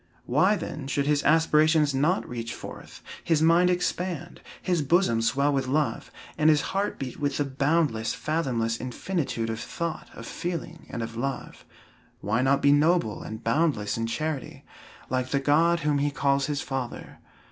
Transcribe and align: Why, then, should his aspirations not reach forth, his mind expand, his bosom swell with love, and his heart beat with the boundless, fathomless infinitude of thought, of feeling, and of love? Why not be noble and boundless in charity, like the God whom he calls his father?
Why, 0.25 0.55
then, 0.55 0.87
should 0.87 1.05
his 1.05 1.23
aspirations 1.25 1.93
not 1.93 2.27
reach 2.27 2.55
forth, 2.55 3.03
his 3.23 3.39
mind 3.43 3.69
expand, 3.69 4.41
his 4.59 4.81
bosom 4.81 5.21
swell 5.21 5.53
with 5.53 5.67
love, 5.67 6.09
and 6.39 6.49
his 6.49 6.61
heart 6.73 6.97
beat 6.97 7.19
with 7.19 7.37
the 7.37 7.45
boundless, 7.45 8.15
fathomless 8.15 8.77
infinitude 8.81 9.51
of 9.51 9.59
thought, 9.59 10.09
of 10.15 10.25
feeling, 10.25 10.87
and 10.89 11.03
of 11.03 11.15
love? 11.15 11.65
Why 12.19 12.41
not 12.41 12.63
be 12.63 12.71
noble 12.71 13.21
and 13.21 13.43
boundless 13.43 13.95
in 13.95 14.07
charity, 14.07 14.65
like 15.11 15.29
the 15.29 15.39
God 15.39 15.81
whom 15.81 15.99
he 15.99 16.09
calls 16.09 16.47
his 16.47 16.61
father? 16.63 17.19